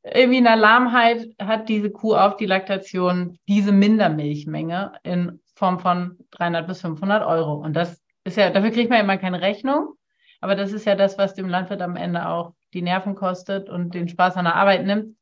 [0.05, 6.65] irgendwie eine Lahmheit hat diese Kuh auf die Laktation diese Mindermilchmenge in Form von 300
[6.65, 7.55] bis 500 Euro.
[7.55, 9.95] Und das ist ja, dafür kriegt man ja immer keine Rechnung.
[10.39, 13.93] Aber das ist ja das, was dem Landwirt am Ende auch die Nerven kostet und
[13.93, 15.17] den Spaß an der Arbeit nimmt.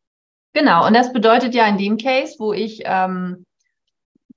[0.53, 3.43] Genau, und das bedeutet ja in dem Case, wo ich ähm,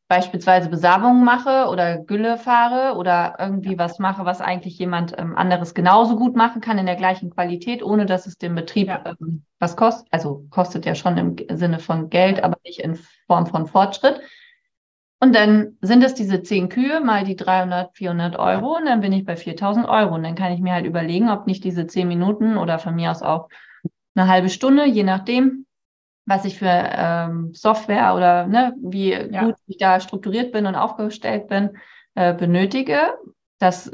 [0.09, 5.75] beispielsweise Besamungen mache oder Gülle fahre oder irgendwie was mache, was eigentlich jemand ähm, anderes
[5.75, 9.03] genauso gut machen kann in der gleichen Qualität, ohne dass es dem Betrieb ja.
[9.07, 10.07] ähm, was kostet.
[10.11, 14.21] Also kostet ja schon im Sinne von Geld, aber nicht in Form von Fortschritt.
[15.21, 19.12] Und dann sind es diese zehn Kühe mal die 300, 400 Euro und dann bin
[19.12, 20.14] ich bei 4000 Euro.
[20.14, 23.11] Und dann kann ich mir halt überlegen, ob nicht diese zehn Minuten oder von mir
[23.11, 23.49] aus auch
[24.14, 25.64] eine halbe Stunde, je nachdem,
[26.27, 29.45] was ich für ähm, Software oder ne, wie ja.
[29.45, 31.71] gut ich da strukturiert bin und aufgestellt bin,
[32.15, 33.15] äh, benötige,
[33.59, 33.91] das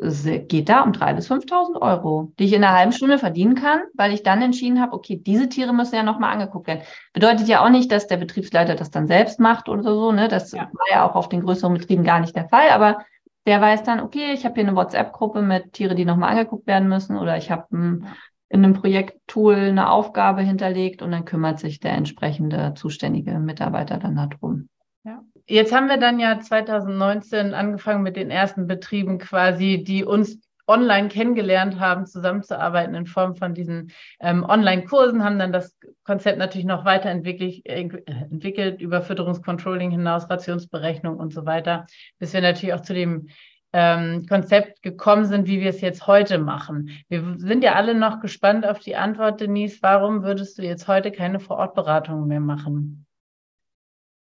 [0.49, 3.83] geht da um 3.000 bis 5.000 Euro, die ich in einer halben Stunde verdienen kann,
[3.95, 6.83] weil ich dann entschieden habe, okay, diese Tiere müssen ja nochmal angeguckt werden.
[7.12, 10.12] Bedeutet ja auch nicht, dass der Betriebsleiter das dann selbst macht oder so.
[10.12, 10.29] Ne?
[10.29, 10.62] Das ja.
[10.73, 12.71] war ja auch auf den größeren Betrieben gar nicht der Fall.
[12.71, 13.05] Aber
[13.47, 16.88] der weiß dann, okay, ich habe hier eine WhatsApp-Gruppe mit Tiere, die nochmal angeguckt werden
[16.88, 18.07] müssen oder ich habe ein,
[18.50, 24.16] in einem Projekttool eine Aufgabe hinterlegt und dann kümmert sich der entsprechende zuständige Mitarbeiter dann
[24.16, 24.68] darum.
[25.04, 25.22] Ja.
[25.46, 31.08] Jetzt haben wir dann ja 2019 angefangen mit den ersten Betrieben quasi, die uns online
[31.08, 36.84] kennengelernt haben, zusammenzuarbeiten in Form von diesen ähm, Online-Kursen, haben dann das Konzept natürlich noch
[36.84, 41.86] weiterentwickelt, entwickelt über Fütterungscontrolling hinaus, Rationsberechnung und so weiter,
[42.18, 43.28] bis wir natürlich auch zu dem
[43.72, 46.90] ähm, Konzept gekommen sind, wie wir es jetzt heute machen.
[47.09, 49.78] Wir sind ja alle noch gespannt auf die Antwort, Denise.
[49.83, 53.06] Warum würdest du jetzt heute keine Vorortberatung mehr machen?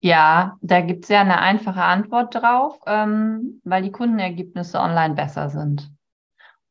[0.02, 5.50] Ja, da gibt es ja eine einfache Antwort drauf, ähm, weil die Kundenergebnisse online besser
[5.50, 5.90] sind.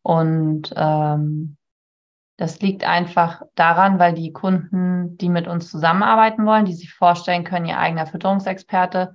[0.01, 1.57] Und ähm,
[2.37, 7.43] das liegt einfach daran, weil die Kunden, die mit uns zusammenarbeiten wollen, die sich vorstellen
[7.43, 9.13] können, ihr eigener Fütterungsexperte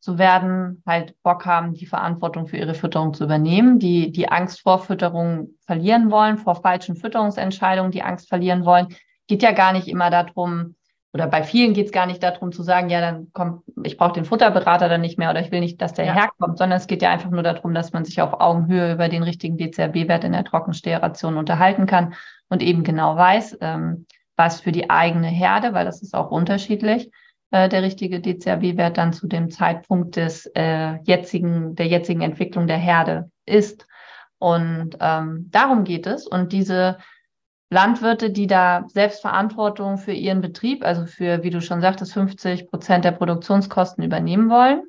[0.00, 4.62] zu werden, halt Bock haben, die Verantwortung für ihre Fütterung zu übernehmen, die die Angst
[4.62, 8.88] vor Fütterung verlieren wollen, vor falschen Fütterungsentscheidungen, die Angst verlieren wollen.
[9.26, 10.74] Geht ja gar nicht immer darum,
[11.12, 14.12] oder bei vielen geht es gar nicht darum zu sagen, ja, dann kommt, ich brauche
[14.12, 16.14] den Futterberater dann nicht mehr oder ich will nicht, dass der ja.
[16.14, 19.24] herkommt, sondern es geht ja einfach nur darum, dass man sich auf Augenhöhe über den
[19.24, 22.14] richtigen DCRB-Wert in der Trockensteheration unterhalten kann
[22.48, 27.10] und eben genau weiß, ähm, was für die eigene Herde, weil das ist auch unterschiedlich,
[27.50, 32.78] äh, der richtige DCRB-Wert dann zu dem Zeitpunkt des äh, jetzigen, der jetzigen Entwicklung der
[32.78, 33.86] Herde ist.
[34.38, 36.26] Und ähm, darum geht es.
[36.26, 36.98] Und diese
[37.70, 43.04] Landwirte, die da Selbstverantwortung für ihren Betrieb, also für, wie du schon sagtest, 50 Prozent
[43.04, 44.82] der Produktionskosten übernehmen wollen,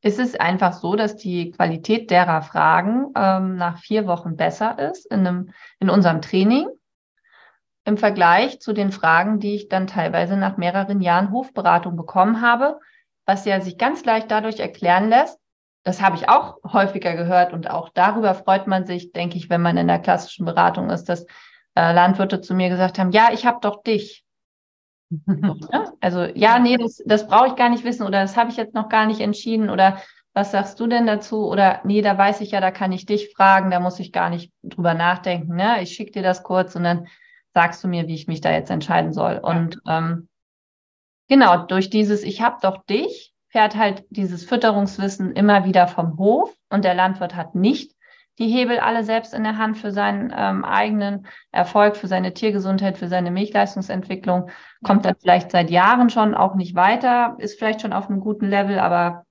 [0.00, 5.06] ist es einfach so, dass die Qualität derer Fragen ähm, nach vier Wochen besser ist
[5.06, 6.68] in, einem, in unserem Training
[7.84, 12.78] im Vergleich zu den Fragen, die ich dann teilweise nach mehreren Jahren Hofberatung bekommen habe,
[13.26, 15.38] was ja sich ganz leicht dadurch erklären lässt.
[15.84, 19.62] Das habe ich auch häufiger gehört und auch darüber freut man sich, denke ich, wenn
[19.62, 21.26] man in der klassischen Beratung ist, dass
[21.74, 24.24] äh, Landwirte zu mir gesagt haben, ja, ich habe doch dich.
[26.00, 28.74] also ja, nee, das, das brauche ich gar nicht wissen oder das habe ich jetzt
[28.74, 29.98] noch gar nicht entschieden oder
[30.34, 31.46] was sagst du denn dazu?
[31.46, 34.30] Oder nee, da weiß ich ja, da kann ich dich fragen, da muss ich gar
[34.30, 35.56] nicht drüber nachdenken.
[35.56, 35.82] Ne?
[35.82, 37.06] Ich schicke dir das kurz und dann
[37.54, 39.38] sagst du mir, wie ich mich da jetzt entscheiden soll.
[39.38, 40.28] Und ähm,
[41.28, 46.54] genau, durch dieses Ich habe doch dich fährt halt dieses Fütterungswissen immer wieder vom Hof
[46.70, 47.92] und der Landwirt hat nicht
[48.38, 52.96] die Hebel alle selbst in der Hand für seinen ähm, eigenen Erfolg, für seine Tiergesundheit,
[52.96, 54.48] für seine Milchleistungsentwicklung,
[54.82, 58.46] kommt dann vielleicht seit Jahren schon auch nicht weiter, ist vielleicht schon auf einem guten
[58.46, 59.26] Level, aber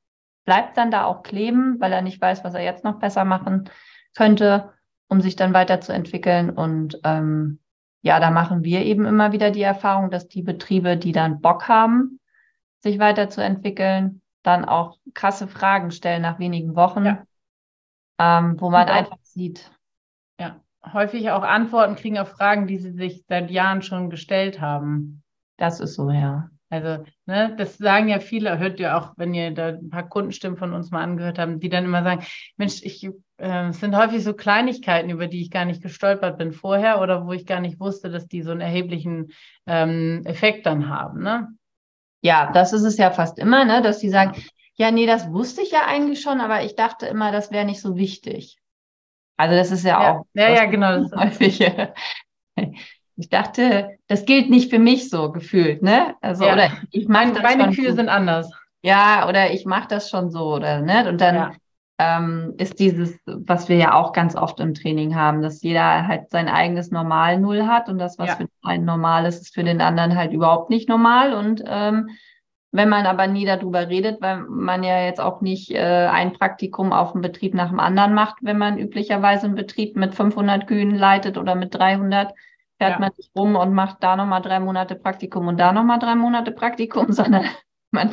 [0.46, 3.70] bleibt dann da auch kleben, weil er nicht weiß, was er jetzt noch besser machen
[4.16, 4.72] könnte,
[5.08, 6.52] um sich dann weiterzuentwickeln.
[6.52, 7.60] Und ähm,
[8.02, 11.68] ja, da machen wir eben immer wieder die Erfahrung, dass die Betriebe, die dann Bock
[11.68, 12.20] haben,
[12.80, 17.24] sich weiterzuentwickeln, dann auch krasse Fragen stellen nach wenigen Wochen, ja.
[18.18, 19.72] ähm, wo man einfach sieht.
[20.40, 20.60] Ja,
[20.92, 25.24] häufig auch Antworten kriegen auf Fragen, die sie sich seit Jahren schon gestellt haben.
[25.58, 26.50] Das ist so, ja.
[26.72, 30.58] Also, ne, das sagen ja viele, hört ihr auch, wenn ihr da ein paar Kundenstimmen
[30.58, 33.10] von uns mal angehört habt, die dann immer sagen, Mensch, ich,
[33.42, 37.26] äh, es sind häufig so Kleinigkeiten, über die ich gar nicht gestolpert bin vorher oder
[37.26, 39.32] wo ich gar nicht wusste, dass die so einen erheblichen
[39.66, 41.48] ähm, Effekt dann haben, ne?
[42.24, 44.40] Ja, das ist es ja fast immer, ne, dass die sagen,
[44.76, 47.82] ja, nee, das wusste ich ja eigentlich schon, aber ich dachte immer, das wäre nicht
[47.82, 48.60] so wichtig.
[49.38, 51.66] Also das ist ja, ja auch ja, ja, genau, das häufig.
[53.16, 56.16] Ich dachte, das gilt nicht für mich so gefühlt, ne?
[56.22, 56.54] Also ja.
[56.54, 58.52] oder ich meine, meine Kühe sind anders.
[58.84, 61.10] Ja, oder ich mache das schon so oder ne?
[61.10, 61.52] Und dann ja.
[62.02, 66.32] Ähm, ist dieses, was wir ja auch ganz oft im Training haben, dass jeder halt
[66.32, 68.36] sein eigenes Normal Null hat und das, was ja.
[68.38, 71.34] für einen normal ist, ist für den anderen halt überhaupt nicht normal.
[71.34, 72.10] Und ähm,
[72.72, 76.92] wenn man aber nie darüber redet, weil man ja jetzt auch nicht äh, ein Praktikum
[76.92, 80.96] auf dem Betrieb nach dem anderen macht, wenn man üblicherweise einen Betrieb mit 500 Kühen
[80.96, 82.34] leitet oder mit 300,
[82.80, 83.00] fährt ja.
[83.00, 86.52] man nicht rum und macht da nochmal drei Monate Praktikum und da nochmal drei Monate
[86.52, 87.46] Praktikum, sondern
[87.92, 88.12] man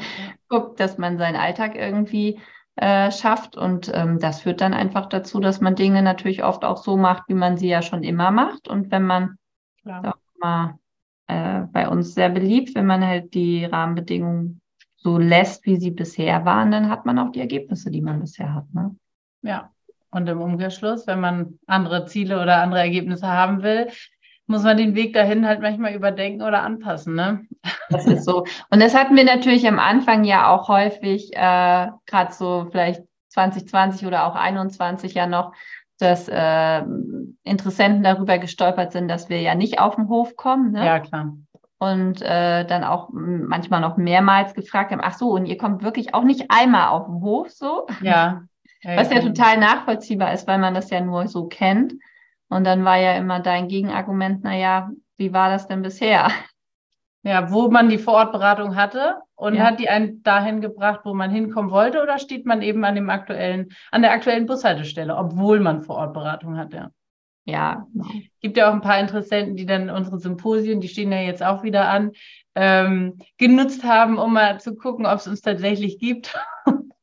[0.48, 2.38] guckt, dass man seinen Alltag irgendwie
[2.81, 3.57] äh, schafft.
[3.57, 7.25] Und ähm, das führt dann einfach dazu, dass man Dinge natürlich oft auch so macht,
[7.29, 8.69] wie man sie ja schon immer macht.
[8.69, 9.37] Und wenn man
[9.85, 10.79] auch mal
[11.27, 14.61] äh, bei uns sehr beliebt, wenn man halt die Rahmenbedingungen
[14.97, 18.55] so lässt, wie sie bisher waren, dann hat man auch die Ergebnisse, die man bisher
[18.55, 18.73] hat.
[18.73, 18.95] Ne?
[19.43, 19.71] Ja,
[20.11, 23.88] und im Umkehrschluss, wenn man andere Ziele oder andere Ergebnisse haben will,
[24.49, 27.15] muss man den Weg dahin halt manchmal überdenken oder anpassen.
[27.15, 27.47] Ne?
[27.91, 28.45] Das ist so.
[28.71, 34.07] Und das hatten wir natürlich am Anfang ja auch häufig, äh, gerade so vielleicht 2020
[34.07, 35.53] oder auch 21 ja noch,
[35.99, 36.83] dass äh,
[37.45, 40.73] Interessenten darüber gestolpert sind, dass wir ja nicht auf den Hof kommen.
[40.73, 40.85] Ne?
[40.85, 41.37] Ja, klar.
[41.79, 46.15] Und äh, dann auch manchmal noch mehrmals gefragt haben, ach so, und ihr kommt wirklich
[46.15, 47.87] auch nicht einmal auf den Hof so?
[48.01, 48.43] Ja.
[48.83, 51.93] ja Was ja total nachvollziehbar ist, weil man das ja nur so kennt.
[52.49, 56.29] Und dann war ja immer dein Gegenargument, naja, wie war das denn bisher?
[57.23, 59.65] Ja, wo man die Vorortberatung hatte und ja.
[59.65, 63.11] hat die einen dahin gebracht, wo man hinkommen wollte, oder steht man eben an dem
[63.11, 66.91] aktuellen, an der aktuellen Bushaltestelle, obwohl man Vorortberatung hat, ja.
[67.45, 67.87] Ja.
[68.41, 71.63] Gibt ja auch ein paar Interessenten, die dann unsere Symposien, die stehen ja jetzt auch
[71.63, 72.13] wieder an,
[72.55, 76.39] ähm, genutzt haben, um mal zu gucken, ob es uns tatsächlich gibt.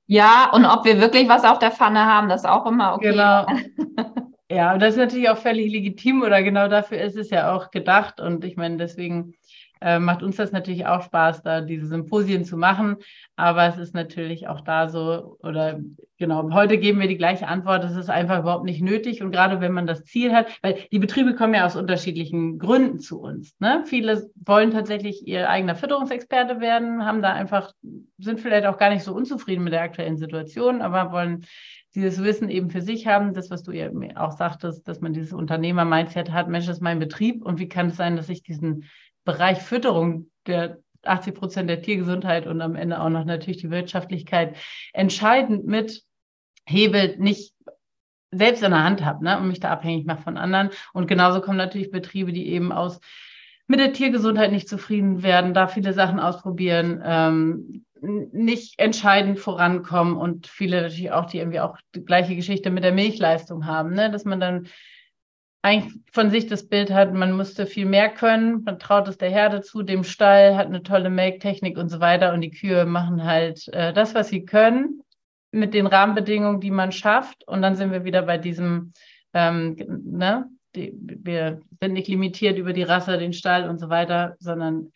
[0.07, 3.09] Ja, und ob wir wirklich was auf der Pfanne haben, das ist auch immer okay.
[3.09, 3.47] Genau.
[4.55, 7.71] Ja, und das ist natürlich auch völlig legitim oder genau dafür ist es ja auch
[7.71, 8.21] gedacht.
[8.21, 9.33] Und ich meine, deswegen
[9.81, 12.95] äh, macht uns das natürlich auch Spaß, da diese Symposien zu machen.
[13.35, 15.81] Aber es ist natürlich auch da so, oder
[16.17, 19.21] genau, heute geben wir die gleiche Antwort, es ist einfach überhaupt nicht nötig.
[19.21, 22.99] Und gerade wenn man das Ziel hat, weil die Betriebe kommen ja aus unterschiedlichen Gründen
[22.99, 23.59] zu uns.
[23.59, 23.83] Ne?
[23.85, 27.73] Viele wollen tatsächlich ihr eigener Fütterungsexperte werden, haben da einfach,
[28.19, 31.45] sind vielleicht auch gar nicht so unzufrieden mit der aktuellen Situation, aber wollen
[31.95, 35.33] dieses Wissen eben für sich haben, das, was du ja auch sagtest, dass man dieses
[35.33, 38.85] Unternehmer-Mindset hat, Mensch, das ist mein Betrieb und wie kann es sein, dass ich diesen
[39.23, 44.55] Bereich Fütterung, der 80 Prozent der Tiergesundheit und am Ende auch noch natürlich die Wirtschaftlichkeit
[44.93, 46.03] entscheidend mit
[46.67, 47.53] hebelt, nicht
[48.31, 50.69] selbst in der Hand habe ne, und mich da abhängig mache von anderen.
[50.93, 52.99] Und genauso kommen natürlich Betriebe, die eben aus
[53.67, 60.47] mit der Tiergesundheit nicht zufrieden werden, da viele Sachen ausprobieren, ähm, nicht entscheidend vorankommen und
[60.47, 64.11] viele natürlich auch, die irgendwie auch die gleiche Geschichte mit der Milchleistung haben, ne?
[64.11, 64.67] dass man dann
[65.61, 69.31] eigentlich von sich das Bild hat, man müsste viel mehr können, man traut es der
[69.31, 73.23] Herde zu, dem Stall, hat eine tolle Melktechnik und so weiter und die Kühe machen
[73.23, 75.01] halt äh, das, was sie können
[75.51, 78.93] mit den Rahmenbedingungen, die man schafft und dann sind wir wieder bei diesem,
[79.33, 80.45] ähm, ne?
[80.75, 84.91] Die, wir sind nicht limitiert über die Rasse, den Stall und so weiter, sondern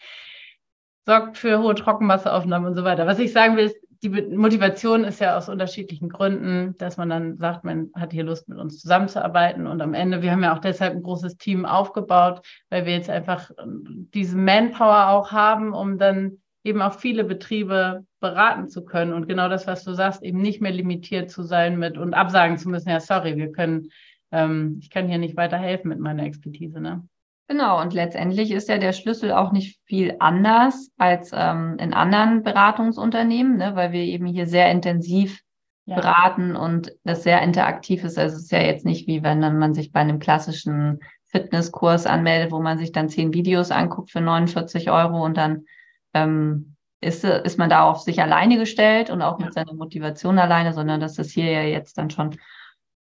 [1.09, 3.07] sorgt für hohe Trockenmasseaufnahme und so weiter.
[3.07, 7.37] Was ich sagen will, ist, die Motivation ist ja aus unterschiedlichen Gründen, dass man dann
[7.37, 9.65] sagt, man hat hier Lust, mit uns zusammenzuarbeiten.
[9.65, 13.09] Und am Ende, wir haben ja auch deshalb ein großes Team aufgebaut, weil wir jetzt
[13.09, 19.13] einfach ähm, diese Manpower auch haben, um dann eben auch viele Betriebe beraten zu können.
[19.13, 22.59] Und genau das, was du sagst, eben nicht mehr limitiert zu sein mit und absagen
[22.59, 23.89] zu müssen, ja, sorry, wir können,
[24.31, 26.79] ähm, ich kann hier nicht weiterhelfen mit meiner Expertise.
[26.79, 27.08] Ne?
[27.49, 32.43] Genau, und letztendlich ist ja der Schlüssel auch nicht viel anders als ähm, in anderen
[32.43, 35.41] Beratungsunternehmen, ne, weil wir eben hier sehr intensiv
[35.85, 35.95] ja.
[35.95, 38.19] beraten und das sehr interaktiv ist.
[38.19, 42.51] Also es ist ja jetzt nicht wie wenn man sich bei einem klassischen Fitnesskurs anmeldet,
[42.51, 45.65] wo man sich dann zehn Videos anguckt für 49 Euro und dann
[46.13, 49.45] ähm, ist, ist man da auf sich alleine gestellt und auch ja.
[49.45, 52.37] mit seiner Motivation alleine, sondern das ist hier ja jetzt dann schon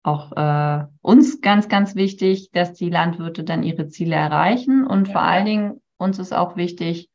[0.07, 4.87] auch äh, uns ganz, ganz wichtig, dass die Landwirte dann ihre Ziele erreichen.
[4.87, 5.13] Und ja.
[5.13, 7.09] vor allen Dingen uns ist auch wichtig,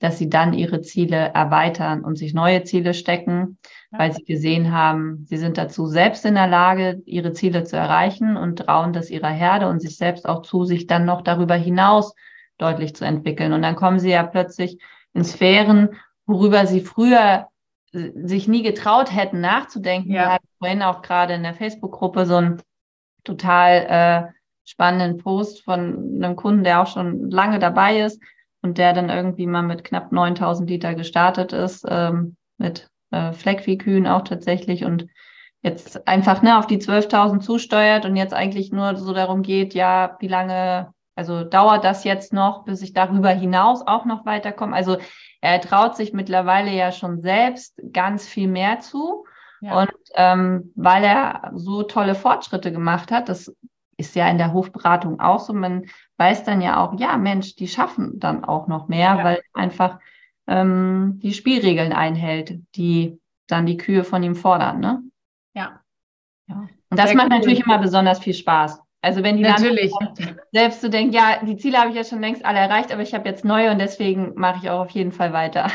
[0.00, 3.58] dass sie dann ihre Ziele erweitern und sich neue Ziele stecken,
[3.92, 4.00] ja.
[4.00, 8.36] weil sie gesehen haben, sie sind dazu selbst in der Lage, ihre Ziele zu erreichen
[8.36, 12.14] und trauen das ihrer Herde und sich selbst auch zu, sich dann noch darüber hinaus
[12.58, 13.52] deutlich zu entwickeln.
[13.52, 14.78] Und dann kommen sie ja plötzlich
[15.12, 15.90] in Sphären,
[16.26, 17.46] worüber sie früher
[17.94, 20.10] sich nie getraut hätten nachzudenken.
[20.10, 20.22] Ja.
[20.22, 22.62] Wir hatten vorhin auch gerade in der Facebook-Gruppe so einen
[23.22, 24.32] total äh,
[24.64, 28.20] spannenden Post von einem Kunden, der auch schon lange dabei ist
[28.62, 34.06] und der dann irgendwie mal mit knapp 9000 Liter gestartet ist, ähm, mit äh, Fleckviehkühen
[34.06, 35.06] auch tatsächlich und
[35.60, 40.16] jetzt einfach ne, auf die 12.000 zusteuert und jetzt eigentlich nur so darum geht, ja,
[40.20, 44.74] wie lange, also dauert das jetzt noch, bis ich darüber hinaus auch noch weiterkomme.
[44.74, 44.98] Also
[45.40, 49.24] er traut sich mittlerweile ja schon selbst ganz viel mehr zu.
[49.60, 49.80] Ja.
[49.80, 53.54] Und ähm, weil er so tolle Fortschritte gemacht hat, das
[53.96, 55.86] ist ja in der Hofberatung auch so, man
[56.18, 59.24] weiß dann ja auch, ja, Mensch, die schaffen dann auch noch mehr, ja.
[59.24, 59.98] weil einfach
[60.46, 64.80] ähm, die Spielregeln einhält, die dann die Kühe von ihm fordern.
[64.80, 65.02] Ne?
[65.54, 65.80] Ja.
[66.48, 66.68] ja.
[66.90, 67.38] Und das Sehr macht cool.
[67.38, 68.83] natürlich immer besonders viel Spaß.
[69.04, 69.92] Also wenn die Natürlich.
[70.50, 73.12] selbst so denken, ja, die Ziele habe ich ja schon längst alle erreicht, aber ich
[73.12, 75.70] habe jetzt neue und deswegen mache ich auch auf jeden Fall weiter.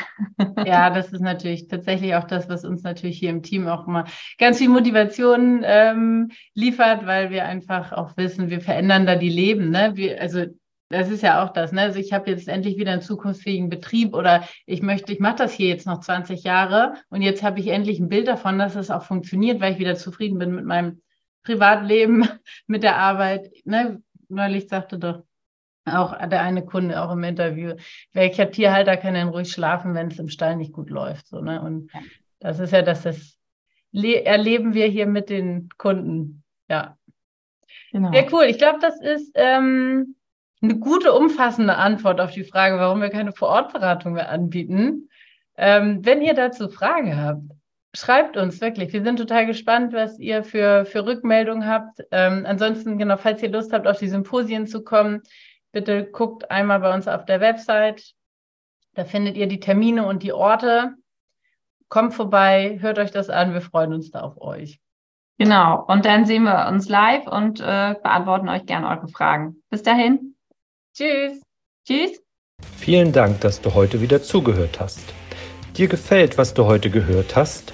[0.65, 4.05] Ja, das ist natürlich tatsächlich auch das, was uns natürlich hier im Team auch immer
[4.37, 9.69] ganz viel Motivation ähm, liefert, weil wir einfach auch wissen, wir verändern da die Leben.
[9.69, 9.91] Ne?
[9.93, 10.45] Wir, also
[10.89, 11.71] das ist ja auch das.
[11.71, 11.81] Ne?
[11.81, 15.53] Also ich habe jetzt endlich wieder einen zukunftsfähigen Betrieb oder ich möchte, ich mache das
[15.53, 18.89] hier jetzt noch 20 Jahre und jetzt habe ich endlich ein Bild davon, dass es
[18.89, 21.01] auch funktioniert, weil ich wieder zufrieden bin mit meinem
[21.43, 22.27] Privatleben,
[22.67, 23.51] mit der Arbeit.
[23.65, 24.01] Ne?
[24.27, 25.23] Neulich sagte doch
[25.85, 27.73] auch der eine Kunde auch im Interview,
[28.13, 31.27] welcher Tierhalter kann denn ruhig schlafen, wenn es im Stall nicht gut läuft?
[31.27, 31.61] So, ne?
[31.61, 31.91] Und
[32.39, 33.37] das ist ja das, das
[33.91, 36.43] erleben wir hier mit den Kunden.
[36.69, 36.97] Ja.
[37.91, 38.11] Genau.
[38.11, 38.43] Sehr cool.
[38.43, 40.15] Ich glaube, das ist ähm,
[40.61, 45.09] eine gute, umfassende Antwort auf die Frage, warum wir keine Vorortberatung mehr anbieten.
[45.57, 47.43] Ähm, wenn ihr dazu Fragen habt,
[47.95, 48.93] schreibt uns wirklich.
[48.93, 52.01] Wir sind total gespannt, was ihr für, für Rückmeldungen habt.
[52.11, 55.21] Ähm, ansonsten, genau, falls ihr Lust habt, auf die Symposien zu kommen,
[55.71, 58.13] bitte guckt einmal bei uns auf der Website.
[58.93, 60.95] Da findet ihr die Termine und die Orte.
[61.89, 63.53] Kommt vorbei, hört euch das an.
[63.53, 64.79] Wir freuen uns da auf euch.
[65.39, 65.85] Genau.
[65.87, 69.63] Und dann sehen wir uns live und äh, beantworten euch gerne eure Fragen.
[69.69, 70.35] Bis dahin.
[70.93, 71.41] Tschüss.
[71.87, 72.21] Tschüss.
[72.77, 75.01] Vielen Dank, dass du heute wieder zugehört hast.
[75.77, 77.73] Dir gefällt, was du heute gehört hast?